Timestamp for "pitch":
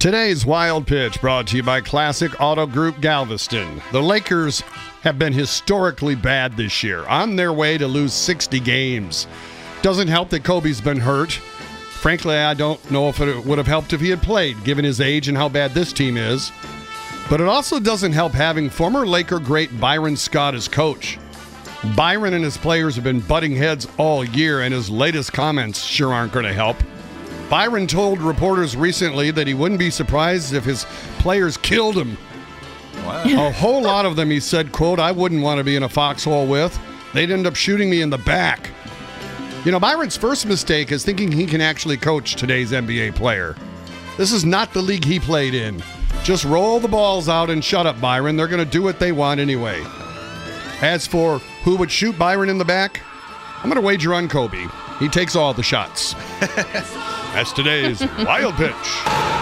0.86-1.20, 58.56-59.39